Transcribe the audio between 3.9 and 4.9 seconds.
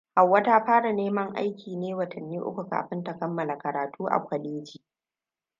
a kwaleji.